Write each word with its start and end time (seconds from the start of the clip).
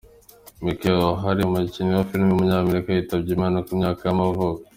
Michael 0.63 1.01
O’Hare, 1.09 1.41
umukinnyi 1.45 1.91
wa 1.95 2.07
film 2.09 2.25
w’umunyamerika 2.27 2.89
yitabye 2.91 3.31
Imana, 3.37 3.57
ku 3.65 3.71
myaka 3.79 4.01
y’amavuko. 4.05 4.59